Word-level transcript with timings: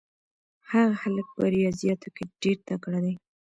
هغه 0.71 0.95
هلک 1.01 1.27
په 1.35 1.43
ریاضیاتو 1.55 2.07
کې 2.15 2.23
ډېر 2.41 2.57
تکړه 2.67 2.99
دی. 3.05 3.13